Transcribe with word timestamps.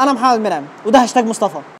أنا 0.00 0.12
محمد 0.12 0.38
منعم 0.40 0.64
وده 0.86 1.02
هاشتاج 1.02 1.26
مصطفى. 1.26 1.79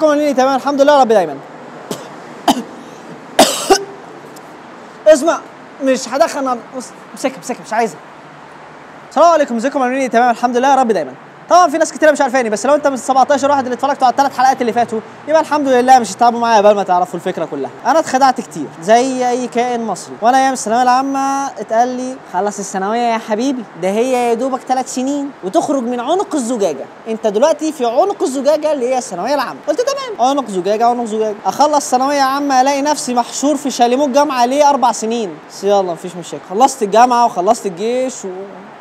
ازيكم 0.00 0.10
عاملين 0.12 0.36
تمام 0.36 0.56
الحمد 0.56 0.80
لله 0.80 1.00
رب 1.00 1.08
دايما. 1.08 1.36
اسمع 5.06 5.40
مش 5.82 6.08
هدخن 6.08 6.58
بص 6.76 6.88
امسكها 7.12 7.36
امسكها 7.36 7.60
مش 7.66 7.72
عايزها 7.72 7.98
السلام 9.10 9.28
عليكم 9.28 9.56
ازيكم 9.56 9.82
عاملين 9.82 10.10
تمام 10.10 10.30
الحمد 10.30 10.56
لله 10.56 10.74
رب 10.74 10.92
دايما. 10.92 11.12
طبعا 11.50 11.68
في 11.68 11.78
ناس 11.78 11.92
كتير 11.92 12.12
مش 12.12 12.20
عارفاني 12.20 12.50
بس 12.50 12.66
لو 12.66 12.74
أنت 12.74 12.86
من 12.86 12.94
ال 12.94 12.98
17 12.98 13.50
واحد 13.50 13.64
اللي 13.64 13.74
اتفرجتوا 13.74 14.04
على 14.06 14.12
الثلاث 14.12 14.36
حلقات 14.38 14.60
اللي 14.60 14.72
فاتوا 14.72 15.00
يبقى 15.28 15.40
الحمد 15.40 15.68
لله 15.68 15.98
مش 15.98 16.12
هتتعبوا 16.12 16.40
معايا 16.40 16.58
قبل 16.58 16.74
ما 16.76 16.82
تعرفوا 16.82 17.14
الفكرة 17.14 17.44
كلها. 17.44 17.70
أنا 17.86 17.98
اتخدعت 17.98 18.40
كتير 18.40 18.66
زي 18.82 19.28
أي 19.28 19.46
كائن 19.48 19.86
مصري. 19.86 20.14
وأنا 20.22 20.38
أيام 20.38 20.52
الثانوية 20.52 20.82
العامة 20.82 21.46
اتقال 21.46 21.88
لي 21.88 22.16
خلص 22.32 22.58
الثانوية 22.58 22.98
يا 23.12 23.18
حبيبي 23.18 23.64
ده 23.82 23.88
هي 23.88 24.28
يا 24.28 24.34
دوبك 24.34 24.60
ثلاث 24.60 24.94
سنين 24.94 25.30
وتخرج 25.44 25.82
من 25.82 26.00
عنق 26.00 26.34
الزجاجة. 26.34 26.84
أنت 27.08 27.26
دلوقتي 27.26 27.72
في 27.72 27.86
عنق 27.86 28.22
الزجاجة 28.22 28.72
اللي 28.72 28.88
هي 28.94 28.98
الثانوية 28.98 29.34
العامة. 29.34 29.60
قلت 29.68 29.80
تمام 29.80 30.28
عنق 30.30 30.50
زجاجة 30.50 30.86
عنق 30.86 31.04
زجاجة. 31.04 31.36
أخلص 31.46 31.90
ثانوية 31.90 32.20
عامة 32.22 32.60
ألاقي 32.60 32.82
نفسي 32.82 33.14
محشور 33.14 33.56
في 33.56 33.70
شاليمو 33.70 34.04
الجامعة 34.04 34.46
ليه 34.46 34.68
أربع 34.68 34.92
سنين. 34.92 35.30
بس 35.50 35.64
يلا 35.64 35.82
مفيش 35.82 36.16
مشاكل. 36.16 36.42
خلصت 36.50 36.82
الجامعة 36.82 37.24
وخلصت 37.26 37.66
الجيش 37.66 38.14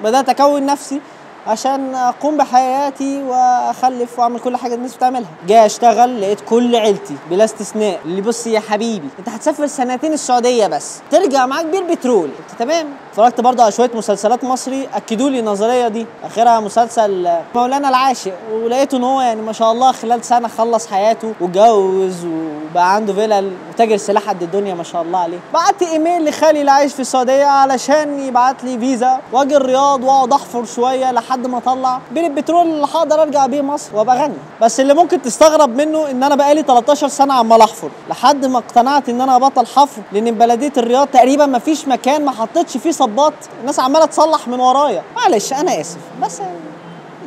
وبدات 0.02 0.30
أكون 0.30 0.66
نفسي 0.66 1.02
عشان 1.48 1.96
اقوم 1.96 2.38
بحياتي 2.38 3.24
واخلف 3.24 4.20
واعمل 4.20 4.40
كل 4.40 4.58
حاجة 4.58 4.76
الناس 4.76 4.96
بتعملها. 4.96 5.30
جاي 5.48 5.66
اشتغل 5.66 6.22
لقيت 6.22 6.40
كل 6.50 6.76
عيلتي 6.76 7.16
بلا 7.30 7.44
استثناء. 7.44 8.00
اللي 8.06 8.22
بص 8.22 8.48
يا 8.48 8.60
حبيبي 8.60 9.08
انت 9.20 9.30
هتسافر 9.30 9.68
سنتين 9.68 10.14
السعودية 10.14 10.68
بس 10.68 11.00
ترجع 11.12 11.46
معاك 11.46 11.66
بير 11.66 11.84
بترول. 11.84 12.30
انت 12.40 12.60
تمام؟ 12.60 12.88
اتفرجت 13.10 13.42
برضه 13.42 13.64
على 13.64 13.72
شوية 13.72 13.92
مسلسلات 13.94 14.44
مصري 14.44 14.90
أكدوا 14.94 15.30
لي 15.30 15.40
النظرية 15.40 15.88
دي. 15.88 16.06
آخرها 16.24 16.60
مسلسل 16.60 17.28
مولانا 17.56 17.90
العاشق 17.90 18.34
ولقيته 18.54 18.98
إن 18.98 19.04
هو 19.04 19.22
يعني 19.22 19.42
ما 19.42 19.54
شاء 19.54 19.72
الله 19.72 19.92
خلال 19.92 20.26
سنة 20.26 20.48
خلص 20.48 20.88
حياته 20.88 21.34
واتجوز 21.42 22.26
وبقى 22.26 22.96
عنده 22.96 23.14
فيلل 23.14 23.52
وتاجر 23.74 23.98
سلاح 23.98 24.30
قد 24.30 24.44
الدنيا 24.44 24.74
ما 24.76 24.84
شاء 24.84 25.02
الله 25.02 25.20
عليه. 25.20 25.40
بعت 25.54 25.82
إيميل 25.84 26.26
لخالي 26.30 26.60
اللي 26.60 26.72
عايش 26.72 26.94
في 26.94 27.00
السعودية 27.00 27.46
علشان 27.46 28.20
يبعت 28.20 28.64
لي 28.64 28.80
فيزا. 28.80 29.20
واجي 29.34 29.58
الرياض 29.58 30.04
واقعد 30.04 30.34
أحفر 30.34 30.66
شوية 30.66 31.12
لحد 31.12 31.48
ما 31.48 31.58
أطلع 31.58 32.00
بير 32.12 32.26
البترول 32.26 32.68
اللي 32.68 32.88
هقدر 32.94 33.22
أرجع 33.22 33.46
بيه 33.46 33.62
مصر 33.62 33.96
وأبقى 33.96 34.18
غني 34.24 34.38
بس 34.62 34.80
اللي 34.80 34.94
ممكن 34.94 35.22
تستغرب 35.22 35.70
منه 35.82 36.12
إن 36.12 36.24
أنا 36.24 36.36
بقالي 36.36 36.62
13 36.64 37.08
سنة 37.08 37.34
عمال 37.34 37.62
أحفر 37.62 37.90
لحد 38.10 38.46
ما 38.46 38.58
اقتنعت 38.58 39.10
إن 39.10 39.22
أنا 39.22 39.36
ابطل 39.36 39.66
حفر 39.66 40.02
لأن 40.12 40.32
بلدية 40.32 40.74
الرياض 40.78 41.08
تقريبا 41.08 41.46
ما 41.46 41.60
فيش 41.60 41.88
مكان 41.88 42.26
ما 42.26 42.32
حطيتش 42.32 42.78
فيه 42.78 42.92
صباعي 43.00 43.34
الناس 43.62 43.80
عمالة 43.80 44.06
تصلح 44.06 44.48
من 44.48 44.60
ورايا. 44.60 45.04
معلش 45.16 45.54
أنا 45.54 45.82
آسف. 45.82 45.98
بس 46.22 46.42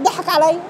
ضحك 0.03 0.29
عليا. 0.29 0.61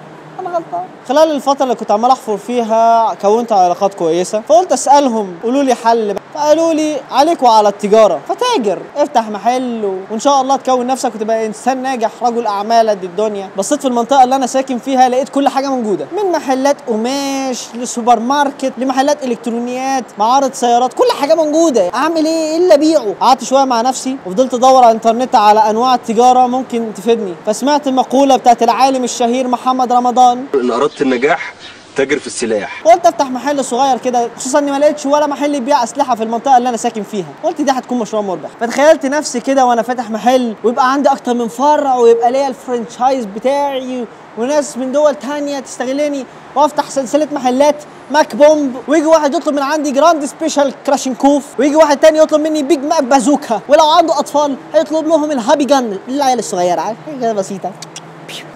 أنا 0.40 0.48
غلطان. 0.48 0.84
خلال 1.08 1.30
الفترة 1.30 1.62
اللي 1.62 1.74
كنت 1.74 1.90
عمال 1.90 2.10
أحفر 2.10 2.36
فيها 2.36 3.14
كونت 3.14 3.52
علاقات 3.52 3.94
كويسة 3.94 4.40
فقلت 4.48 4.72
أسألهم 4.72 5.36
قولوا 5.42 5.62
لي 5.62 5.74
حل. 5.74 6.16
فقالوا 6.34 6.72
لي 6.72 6.96
عليك 7.10 7.42
وعلى 7.42 7.68
التجارة. 7.68 8.20
فتاجر 8.28 8.78
افتح 8.96 9.30
محل. 9.30 9.98
وإن 10.10 10.20
شاء 10.20 10.40
الله 10.40 10.56
تكون 10.56 10.86
نفسك 10.86 11.14
وتبقى 11.14 11.46
إنسان 11.46 11.82
ناجح 11.82 12.10
رجل 12.22 12.46
أعمال 12.46 12.90
قد 12.90 13.04
الدنيا. 13.04 13.50
بصيت 13.56 13.80
في 13.80 13.88
المنطقة 13.88 14.24
اللي 14.24 14.36
أنا 14.36 14.46
ساكن 14.46 14.78
فيها 14.78 15.08
لقيت 15.08 15.28
كل 15.28 15.48
حاجة 15.48 15.70
موجودة. 15.70 16.06
من 16.12 16.32
محلات 16.32 16.76
قماش 16.88 17.66
لسوبر 17.74 18.18
ماركت 18.18 18.72
لمحلات 18.78 19.24
إلكترونيات 19.24 20.04
معارض 20.18 20.52
سيارات 20.52 20.92
كل 20.92 21.10
حاجة 21.20 21.34
موجودة. 21.34 21.90
أعمل 21.94 22.26
إيه؟ 22.26 22.56
الا 22.56 22.74
أبيعه؟ 22.74 23.14
قعدت 23.20 23.44
شوية 23.44 23.64
مع 23.64 23.80
نفسي 23.80 24.16
وفضلت 24.26 24.54
أدور 24.54 24.76
على 24.84 24.90
الإنترنت 24.90 25.34
على 25.34 25.60
أنواع 25.70 25.94
التجارة 25.94 26.46
ممكن 26.46 26.94
تفيدني. 26.96 27.34
فسمعت 27.46 27.88
المقولة 27.88 28.36
بتاعت 28.36 28.62
العالم 28.62 29.04
الشهير 29.04 29.48
محمد 29.48 29.92
رمضان. 29.92 30.46
إن 30.54 30.70
أردت 30.70 31.02
النجاح 31.02 31.54
تاجر 31.96 32.18
في 32.18 32.26
السلاح. 32.26 32.82
قلت 32.84 33.06
افتح 33.06 33.30
محل 33.30 33.64
صغير 33.64 33.98
كده 33.98 34.28
خصوصا 34.36 34.58
إني 34.58 34.70
ما 34.70 34.78
لقيتش 34.78 35.06
ولا 35.06 35.26
محل 35.26 35.54
يبيع 35.54 35.84
أسلحة 35.84 36.14
في 36.14 36.22
المنطقة 36.22 36.56
اللي 36.56 36.68
أنا 36.68 36.76
ساكن 36.76 37.02
فيها. 37.02 37.26
قلت 37.42 37.60
دي 37.60 37.70
هتكون 37.70 37.98
مشروع 37.98 38.22
مربح. 38.22 38.50
فتخيلت 38.60 39.06
نفسي 39.06 39.40
كده 39.40 39.66
وأنا 39.66 39.82
فاتح 39.82 40.10
محل 40.10 40.54
ويبقى 40.64 40.92
عندي 40.92 41.08
أكتر 41.08 41.34
من 41.34 41.48
فرع 41.48 41.94
ويبقى 41.96 42.32
ليا 42.32 42.48
ال 42.48 42.56
franchise 42.56 43.24
بتاعي 43.24 44.04
وناس 44.38 44.76
من 44.78 44.92
دول 44.92 45.14
تانية 45.14 45.60
تستغلني 45.60 46.26
وأفتح 46.56 46.90
سلسلة 46.90 47.28
محلات 47.32 47.76
Mac 48.10 48.36
Bomb. 48.36 48.76
ويجي 48.88 49.06
واحد 49.06 49.34
يطلب 49.34 49.54
من 49.54 49.62
عندي 49.62 49.90
grand 49.90 50.24
special 50.24 50.74
كلاشنكوف 50.86 51.44
ويجي 51.58 51.76
واحد 51.76 51.96
تاني 51.96 52.18
يطلب 52.18 52.40
مني 52.40 52.62
Big 52.62 52.84
Mac 52.84 53.02
بازوكا. 53.02 53.60
ولو 53.68 53.86
عنده 53.90 54.18
أطفال 54.18 54.56
هيطلب 54.74 55.06
لهم 55.08 55.30
ال 55.30 55.36
happy 55.36 55.64
gun. 55.64 55.98
للعيال 56.08 56.38
الصغيرة 56.38 56.80
عارف 56.80 56.96
حاجة 57.06 57.32
بسيطة. 57.32 57.72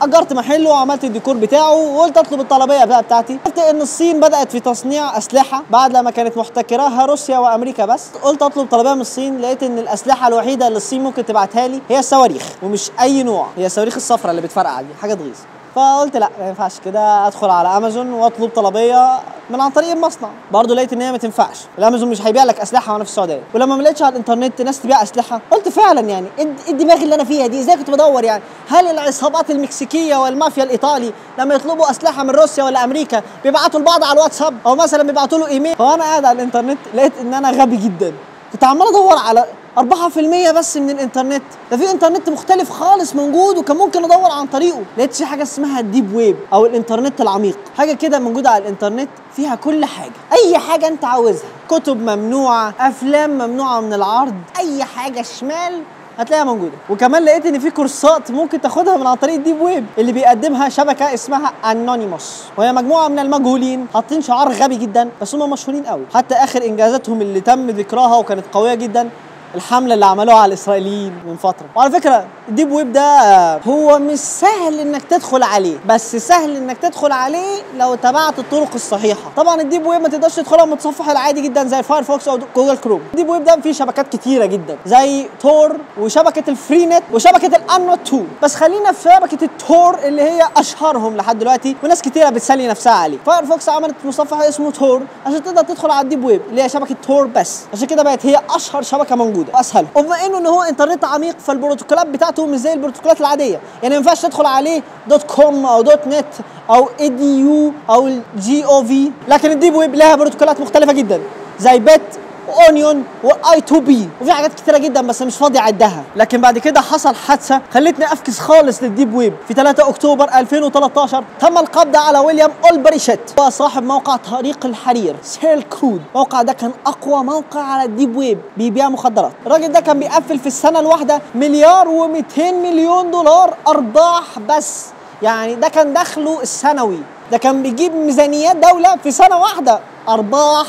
أجرت 0.02 0.32
محل 0.32 0.66
وعملت 0.68 1.04
الديكور 1.04 1.36
بتاعه 1.36 1.74
وقلت 1.74 2.18
أطلب 2.18 2.40
الطلبية 2.40 2.84
بقى 2.84 3.02
بتاعتي. 3.02 3.38
عرفت 3.46 3.58
إن 3.58 3.80
الصين 3.82 4.20
بدأت 4.20 4.52
في 4.52 4.60
تصنيع 4.60 5.18
أسلحة 5.18 5.62
بعد 5.70 5.96
لما 5.96 6.10
كانت 6.10 6.36
محتكراها 6.36 7.06
روسيا 7.06 7.38
وأمريكا 7.38 7.86
بس. 7.86 8.08
قلت 8.22 8.42
أطلب 8.42 8.66
طلبية 8.68 8.94
من 8.94 9.00
الصين 9.00 9.40
لقيت 9.40 9.62
إن 9.62 9.78
الأسلحة 9.78 10.28
الوحيدة 10.28 10.66
اللي 10.66 10.76
الصين 10.76 11.02
ممكن 11.02 11.24
تبعتها 11.26 11.68
لي 11.68 11.80
هي 11.88 11.98
الصواريخ 11.98 12.52
ومش 12.62 12.90
أي 13.00 13.22
نوع. 13.22 13.46
هي 13.56 13.66
الصواريخ 13.66 13.94
الصفراء 13.94 14.30
اللي 14.30 14.42
بتفرقع 14.42 14.80
دي 14.80 14.94
حاجة 15.00 15.14
تغيظ. 15.14 15.36
فقلت 15.76 16.16
لا 16.16 16.30
ما 16.40 16.48
ينفعش 16.48 16.80
كده 16.84 17.26
أدخل 17.26 17.50
على 17.50 17.76
أمازون 17.76 18.12
وأطلب 18.12 18.50
طلبية 18.50 19.18
من 19.50 19.60
عن 19.60 19.70
طريق 19.70 19.90
المصنع. 19.90 20.28
برضه 20.52 20.74
لقيت 20.74 20.92
إن 20.92 21.02
هي 21.02 21.12
ما 21.12 21.18
تنفعش. 21.18 21.58
الأمازون 21.78 22.08
مش 22.10 22.22
هيبيع 22.22 22.44
لك 22.44 22.60
أسلحة 22.60 22.92
وأنا 22.92 23.04
في 23.04 23.10
السعودية. 23.10 23.42
ولما 23.54 23.76
ما 23.76 23.82
لقيتش 23.82 24.02
على 24.02 24.12
الإنترنت 24.12 24.62
ناس 24.62 24.80
تبيع 24.80 25.02
أسلحة. 25.02 25.40
قلت 25.50 25.68
فعلا 25.68 26.00
يعني 26.00 26.26
إيه 26.38 26.48
الدماغ 26.68 27.02
اللي 27.02 27.14
أنا 27.14 27.24
فيها 27.24 27.46
دي 27.46 27.60
إزاي 27.60 27.76
كنت 27.76 27.90
بدور 27.90 28.24
يعني؟ 28.24 28.42
هل 28.68 28.86
العصابات 28.86 29.50
المكسيكية 29.50 30.16
والمافيا 30.16 30.62
الإيطالي 30.62 31.12
لما 31.38 31.54
يطلبوا 31.54 31.90
أسلحة 31.90 32.22
من 32.22 32.30
روسيا 32.30 32.64
ولا 32.64 32.84
أمريكا 32.84 33.22
بيبعتوا 33.44 33.80
لبعض 33.80 34.04
على 34.04 34.12
الواتساب 34.12 34.54
أو 34.66 34.74
مثلا 34.74 35.02
بيبعتوا 35.02 35.38
له 35.38 35.46
إيميل؟ 35.46 35.76
فانا 35.76 36.04
قاعد 36.04 36.24
على 36.24 36.36
الإنترنت 36.36 36.78
لقيت 36.94 37.12
إن 37.20 37.34
أنا 37.34 37.50
غبي 37.50 37.76
جدا. 37.76 38.12
كنت 38.52 38.64
عمال 38.64 38.88
أدور 38.88 39.18
على 39.18 39.44
4% 39.78 40.52
بس 40.56 40.76
من 40.76 40.90
الإنترنت. 40.90 41.42
ده 41.70 41.76
في 41.76 41.90
إنترنت 41.90 42.28
مختلف 42.30 42.70
خالص 42.70 43.14
موجود 43.14 43.58
وكان 43.58 43.76
ممكن 43.76 44.04
أدور 44.04 44.30
عن 44.30 44.46
طريقه. 44.46 44.82
لقيت 44.98 45.14
في 45.14 45.24
حاجة 45.24 45.42
اسمها 45.42 45.80
ال 45.80 45.87
deep 45.87 46.14
web 46.14 46.36
أو 46.52 46.66
الإنترنت 46.66 47.20
العميق. 47.20 47.58
حاجة 47.78 47.92
كده 47.92 48.18
موجودة 48.18 48.50
على 48.50 48.62
الإنترنت 48.62 49.08
فيها 49.36 49.54
كل 49.54 49.84
حاجة. 49.84 50.12
أي 50.32 50.58
حاجة 50.58 50.88
أنت 50.88 51.04
عاوزها. 51.04 51.48
كتب 51.70 51.96
ممنوعة 51.96 52.74
أفلام 52.80 53.30
ممنوعة 53.30 53.80
من 53.80 53.92
العرض 53.92 54.34
أي 54.58 54.84
حاجة 54.84 55.22
شمال 55.22 55.82
هتلاقيها 56.18 56.44
موجودة. 56.44 56.72
وكمان 56.90 57.24
لقيت 57.24 57.46
إن 57.46 57.58
في 57.58 57.70
كورسات 57.70 58.30
ممكن 58.30 58.60
تاخدها 58.60 58.96
من 58.96 59.06
عن 59.06 59.16
طريق 59.16 59.34
ال 59.34 59.39
deep 59.39 59.60
web 59.60 59.86
اللي 59.98 60.12
بيقدمها 60.12 60.68
شبكة 60.68 61.14
اسمها 61.14 61.52
Anonymous 61.64 62.42
وهي 62.56 62.72
مجموعة 62.72 63.08
من 63.08 63.18
المجهولين 63.18 63.86
حاطين 63.94 64.22
شعار 64.22 64.52
غبي 64.52 64.76
جدا 64.76 65.08
بس 65.22 65.34
هم 65.34 65.50
مشهورين 65.50 65.84
قوي. 65.86 66.02
حتى 66.14 66.34
آخر 66.34 66.64
إنجازاتهم 66.64 67.22
اللي 67.22 67.40
تم 67.40 67.70
ذكرها 67.70 68.16
وكانت 68.16 68.44
قوية 68.52 68.74
جدا 68.74 69.10
الحملة 69.56 69.94
اللي 69.94 70.06
عملوها 70.06 70.36
على 70.36 70.48
الإسرائيليين 70.48 71.12
من 71.26 71.36
فترة. 71.36 71.66
وعلى 71.76 71.90
فكرة 71.90 72.26
ال 72.48 72.53
deep 72.53 72.72
web 72.72 72.92
ده 72.92 73.56
هو 73.56 73.98
مش 73.98 74.18
سهل 74.18 74.80
إنك 74.80 75.02
تدخل 75.02 75.42
عليه 75.42 75.78
بس 75.88 76.16
سهل 76.16 76.56
إنك 76.56 76.76
تدخل 76.78 77.12
عليه 77.12 77.56
لو 77.78 77.94
تبعت 77.94 78.38
الطرق 78.38 78.74
الصحيحة. 78.74 79.30
طبعا 79.36 79.60
ال 79.60 79.65
deep 79.65 79.86
web 79.86 80.00
ما 80.02 80.08
تقدرش 80.08 80.34
تدخلها 80.36 80.64
من 80.64 80.72
المتصفح 80.72 81.08
العادي 81.10 81.40
جدا 81.40 81.64
زي 81.64 81.78
ال 81.78 81.84
Firefox 81.84 82.28
أو 82.28 82.38
Google 82.56 82.76
Chrome 82.76 83.00
ال 83.10 83.14
deep 83.14 83.28
web 83.28 83.44
ده 83.44 83.56
فيه 83.60 83.72
شبكات 83.72 84.08
كتيرة 84.16 84.46
جدا 84.46 84.76
زي 84.86 85.28
Tor 85.40 85.76
وشبكة 86.00 86.50
ال 86.50 86.86
Freenet 86.86 87.02
وشبكة 87.12 87.56
ال 87.56 87.98
I2P 88.06 88.28
بس 88.42 88.54
خلينا 88.54 88.92
في 88.92 89.02
شبكة 89.02 89.44
ال 89.44 89.58
Tor 89.58 89.98
اللي 90.04 90.22
هي 90.22 90.48
أشهرهم 90.56 91.16
لحد 91.16 91.38
دلوقتي 91.38 91.76
وناس 91.84 92.02
كتيرة 92.02 92.30
بتسلي 92.30 92.68
نفسها 92.68 92.92
عليه. 92.92 93.18
Firefox 93.26 93.68
عملت 93.68 93.94
متصفح 94.04 94.40
اسمه 94.40 94.70
Tor 94.70 95.02
عشان 95.26 95.42
تقدر 95.42 95.62
تدخل 95.62 95.90
على 95.90 96.04
ال 96.04 96.08
deep 96.08 96.24
ويب 96.24 96.40
اللي 96.50 96.62
هي 96.62 96.68
شبكة 96.68 96.96
Tor 97.06 97.26
بس. 97.26 97.60
عشان 97.72 97.86
كده 97.86 98.02
بقت 98.02 98.26
هي 98.26 98.40
أشهر 98.50 98.82
شبكة 98.82 99.16
موجودة. 99.16 99.45
واسهل 99.54 99.86
وبما 99.94 100.26
إنه 100.26 100.38
ان 100.38 100.46
هو 100.46 100.62
إنترنت 100.62 101.04
عميق 101.04 101.38
فالبروتوكولات 101.38 102.06
بتاعته 102.06 102.46
مش 102.46 102.58
زي 102.58 102.72
البروتوكولات 102.72 103.20
العادية. 103.20 103.60
يعني 103.82 103.88
ما 103.88 103.96
ينفعش 103.96 104.22
تدخل 104.22 104.46
عليه 104.46 104.82
dot 105.08 105.22
com 105.22 105.66
أو 105.66 105.82
dot 105.82 106.06
net 106.06 106.26
أو 106.70 106.88
edu 107.00 107.72
أو 107.90 108.06
ال 108.06 108.64
gov 108.64 109.10
لكن 109.28 109.50
ال 109.50 109.55
deep 109.55 109.74
web 109.74 109.94
لها 109.94 110.14
بروتوكولات 110.14 110.60
مختلفة 110.60 110.92
جدا. 110.92 111.20
زي 111.58 111.78
bit 111.78 112.00
و 112.48 113.04
onion 113.24 113.58
و 113.58 113.84
I2P 113.84 114.08
وفي 114.22 114.32
حاجات 114.32 114.54
كتيرة 114.54 114.78
جدا 114.78 115.00
بس 115.06 115.22
مش 115.22 115.36
فاضي 115.36 115.58
اعدها 115.58 116.02
لكن 116.16 116.40
بعد 116.40 116.58
كده 116.58 116.80
حصل 116.80 117.14
حادثة 117.14 117.60
خلتني 117.74 118.04
أفكس 118.12 118.38
خالص 118.38 118.82
لل 118.82 118.93
deep 118.93 119.14
web. 119.14 119.34
في 119.48 119.54
3 119.54 119.88
أكتوبر 119.88 120.28
2013 120.34 121.24
تم 121.40 121.58
القبض 121.58 121.96
على 121.96 122.18
ويليام 122.18 122.50
أولبريشت 122.70 123.20
هو 123.40 123.50
صاحب 123.50 123.82
موقع 123.82 124.16
طريق 124.16 124.66
الحرير 124.66 125.16
Silk 125.22 125.62
Road 125.62 126.02
الموقع 126.14 126.42
ده 126.42 126.52
كان 126.52 126.72
أقوى 126.86 127.24
موقع 127.24 127.60
على 127.60 127.84
ال 127.84 127.91
deep 127.91 128.16
web 128.16 128.38
بيبيع 128.56 128.88
مخدرات. 128.88 129.32
الراجل 129.46 129.72
ده 129.72 129.80
كان 129.80 129.98
بيقفل 129.98 130.38
في 130.38 130.46
السنة 130.46 130.80
الواحدة 130.80 131.20
مليار 131.34 131.86
و200 131.86 132.38
مليون 132.40 133.10
دولار 133.10 133.54
أرباح 133.68 134.38
بس. 134.48 134.84
يعني 135.22 135.54
ده 135.54 135.68
كان 135.68 135.94
دخله 135.94 136.42
السنوي. 136.42 136.98
ده 137.32 137.38
كان 137.38 137.62
بيجيب 137.62 137.94
ميزانيات 137.94 138.56
دولة 138.56 138.96
في 139.02 139.10
سنة 139.10 139.38
واحدة 139.38 139.80
أرباح 140.08 140.66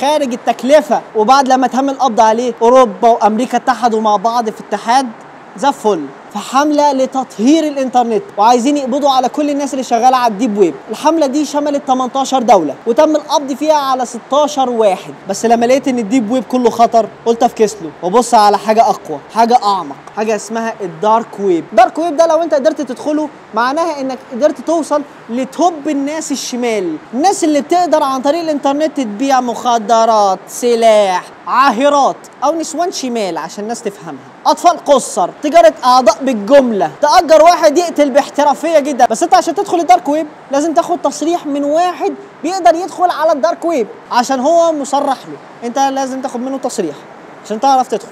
خارج 0.00 0.32
التكلفة 0.32 1.00
وبعد 1.16 1.48
لما 1.48 1.66
تم 1.66 1.88
القبض 1.90 2.20
عليه 2.20 2.54
أوروبا 2.62 3.08
وأمريكا 3.08 3.56
اتحدوا 3.56 4.00
مع 4.00 4.16
بعض 4.16 4.50
في 4.50 4.60
اتحاد 4.68 5.06
زي 5.56 5.68
الفل 5.68 6.06
في 6.36 6.42
حملة 6.56 6.92
لتطهير 6.92 7.64
الإنترنت 7.68 8.22
وعايزين 8.38 8.76
يقبضوا 8.76 9.10
على 9.10 9.28
كل 9.28 9.50
الناس 9.50 9.72
اللي 9.74 9.84
شغالة 9.84 10.16
على 10.16 10.32
ال 10.32 10.37
deep 10.37 10.58
web. 10.58 10.74
الحملة 10.90 11.26
دي 11.26 11.44
شملت 11.44 11.82
18 11.86 12.42
دولة 12.42 12.74
وتم 12.86 13.16
القبض 13.16 13.52
فيها 13.52 13.74
على 13.74 14.06
16 14.06 14.70
واحد. 14.70 15.14
بس 15.28 15.46
لما 15.46 15.66
لقيت 15.66 15.88
إن 15.88 15.98
ال 15.98 16.04
deep 16.04 16.30
web 16.30 16.44
كله 16.44 16.70
خطر 16.70 17.08
قلت 17.26 17.42
أفكس 17.42 17.76
له. 17.82 17.90
وبص 18.02 18.34
على 18.34 18.58
حاجة 18.58 18.80
أقوى 18.80 19.18
حاجة 19.34 19.58
أعمق 19.64 19.96
حاجة 20.16 20.36
اسمها 20.36 20.74
ال 20.80 20.92
dark 20.92 21.40
web. 21.40 21.64
ال 21.70 21.76
dark 21.76 21.98
web 21.98 22.16
ده 22.16 22.26
لو 22.26 22.42
أنت 22.42 22.54
قدرت 22.54 22.80
تدخله 22.80 23.28
معناها 23.54 24.00
إنك 24.00 24.18
قدرت 24.32 24.60
توصل 24.60 25.02
ل 25.30 25.45
top 25.45 25.88
الناس 25.88 26.32
الشمال. 26.32 26.96
الناس 27.14 27.44
اللي 27.44 27.60
بتقدر 27.60 28.02
عن 28.02 28.22
طريق 28.22 28.40
الإنترنت 28.40 28.96
تبيع 29.00 29.40
مخدرات 29.40 30.38
سلاح 30.48 31.24
عاهرات 31.46 32.16
أو 32.44 32.54
نسوان 32.54 32.92
شمال 32.92 33.38
عشان 33.38 33.64
الناس 33.64 33.82
تفهمها. 33.82 34.24
أطفال 34.46 34.84
قصر 34.84 35.30
تجارة 35.42 35.74
أعضاء 35.84 36.16
بالجملة. 36.22 36.90
تاجر 37.02 37.42
واحد 37.42 37.78
يقتل 37.78 38.10
باحترافية 38.10 38.78
جدا. 38.78 39.06
بس 39.06 39.22
أنت 39.22 39.34
عشان 39.34 39.54
تدخل 39.54 39.80
ال 39.80 39.86
dark 39.86 40.08
web 40.08 40.26
لازم 40.50 40.74
تاخد 40.74 40.98
تصريح 41.02 41.46
من 41.46 41.64
واحد 41.64 42.14
بيقدر 42.42 42.74
يدخل 42.74 43.10
على 43.10 43.32
ال 43.32 43.38
dark 43.38 43.64
web 43.64 43.86
عشان 44.12 44.40
هو 44.40 44.72
مصرح 44.72 45.18
له. 45.28 45.66
أنت 45.68 45.78
لازم 45.78 46.22
تاخد 46.22 46.40
منه 46.40 46.58
تصريح 46.58 46.96
عشان 47.44 47.60
تعرف 47.60 47.88
تدخل. 47.88 48.08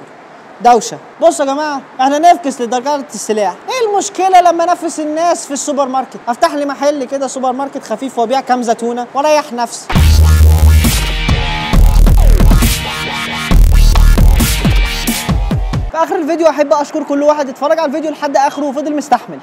دوشة. 0.61 0.99
بصوا 1.23 1.45
يا 1.47 1.53
جماعة 1.53 1.81
إحنا 2.01 2.19
نفكس 2.19 2.61
لتجارة 2.61 3.15
السلاح. 3.15 3.55
إيه 3.69 3.91
المشكلة 3.91 4.41
لما 4.41 4.65
أنافس 4.65 5.01
الناس 5.01 5.47
في 5.47 5.53
السوبر 5.53 5.89
ماركت؟ 5.89 6.19
أفتح 6.29 6.55
لي 6.55 6.65
محل 6.67 7.05
كده 7.05 7.27
سوبر 7.27 7.53
ماركت 7.53 7.85
خفيف 7.85 8.19
وأبيع 8.19 8.41
كام 8.41 8.63
زيتونه 8.63 9.07
وأريح 9.15 9.53
نفسي. 9.53 9.87
في 15.95 16.03
آخر 16.03 16.17
الفيديو 16.17 16.49
أحب 16.49 16.73
أشكر 16.73 17.03
كل 17.03 17.23
واحد 17.23 17.49
اتفرج 17.49 17.79
على 17.79 17.87
الفيديو 17.87 18.11
لحد 18.11 18.37
آخره 18.37 18.65
وفضل 18.65 18.97
مستحمل. 18.97 19.39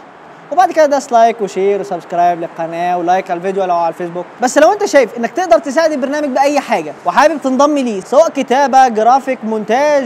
وبعد 0.52 0.72
كده 0.72 0.86
داس 0.86 1.12
like 1.12 1.42
و 1.42 1.48
share 1.48 1.80
و 1.80 1.86
subscribe 1.86 2.40
للقناة 2.40 2.98
و 2.98 3.04
like 3.04 3.32
على 3.32 3.38
الفيديو 3.38 3.64
لو 3.64 3.76
على 3.76 3.90
الفيسبوك. 3.90 4.26
بس 4.42 4.58
لو 4.58 4.72
أنت 4.74 4.86
شايف 4.86 5.18
إنك 5.18 5.32
تقدر 5.32 5.60
تساعد 5.60 5.92
البرنامج 5.92 6.28
بأي 6.30 6.60
حاجة 6.60 6.94
وحابب 7.06 7.42
تنضم 7.42 7.78
ليه 7.78 8.02
سواء 8.02 8.30
كتابة 8.30 8.88
جرافيك 8.88 9.40
مونتاج 9.44 10.06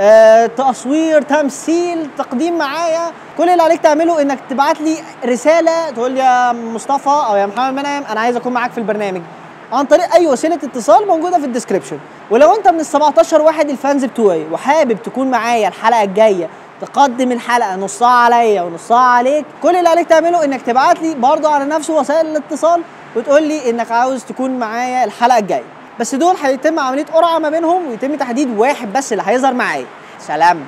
آه، 0.00 0.46
تصوير 0.46 1.22
تمثيل 1.22 2.08
تقديم 2.18 2.58
معايا 2.58 3.10
كل 3.38 3.48
اللي 3.48 3.62
عليك 3.62 3.80
تعمله 3.80 4.22
إنك 4.22 4.38
تبعت 4.50 4.80
لي 4.80 4.96
رسالة 5.24 5.90
تقول 5.90 6.12
لي 6.12 6.20
يا 6.20 6.52
مصطفى 6.52 7.08
أو 7.30 7.36
يا 7.36 7.46
محمد 7.46 7.74
منعم 7.74 8.02
أنا 8.10 8.20
عايز 8.20 8.36
أكون 8.36 8.52
معاك 8.52 8.70
في 8.70 8.78
البرنامج. 8.78 9.22
عن 9.72 9.84
طريق 9.84 10.14
أي 10.14 10.26
وسيلة 10.26 10.54
اتصال 10.54 11.06
موجودة 11.06 11.38
في 11.38 11.44
ال 11.44 11.48
description 11.48 11.98
ولو 12.30 12.54
أنت 12.54 12.68
من 12.68 12.80
ال 12.80 12.86
17 12.86 13.42
واحد 13.42 13.70
ال 13.70 13.77
fans 13.77 14.04
بتوعي 14.04 14.46
وحابب 14.52 15.02
تكون 15.02 15.30
معايا 15.30 15.68
الحلقة 15.68 16.02
الجاية 16.02 16.48
تقدم 16.80 17.32
الحلقة 17.32 17.76
نصها 17.76 18.08
عليا 18.08 18.62
ونصها 18.62 18.98
عليك 18.98 19.44
كل 19.62 19.76
اللي 19.76 19.88
عليك 19.88 20.08
تعمله 20.08 20.44
إنك 20.44 20.62
تبعت 20.62 21.02
لي 21.02 21.14
برضه 21.14 21.48
على 21.48 21.64
نفس 21.64 21.90
وسائل 21.90 22.26
الاتصال 22.26 22.82
وتقول 23.16 23.42
لي 23.42 23.70
إنك 23.70 23.92
عاوز 23.92 24.24
تكون 24.24 24.58
معايا 24.58 25.04
الحلقة 25.04 25.38
الجاية. 25.38 25.64
بس 26.00 26.14
دول 26.14 26.34
هيتم 26.42 26.78
عملية 26.78 27.04
قرعة 27.04 27.38
ما 27.38 27.50
بينهم 27.50 27.88
ويتم 27.88 28.14
تحديد 28.14 28.58
واحد 28.58 28.92
بس 28.92 29.12
اللي 29.12 29.22
هيظهر 29.26 29.54
معايا. 29.54 29.86
سلام. 30.18 30.66